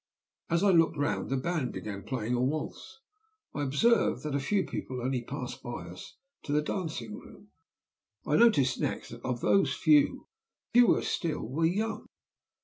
[0.49, 3.01] As I looked round the band began playing a waltz.
[3.53, 7.49] I observed that a few people only passed by us to the dancing room.
[8.25, 10.27] I noticed next that of those few
[10.73, 12.07] fewer still were young.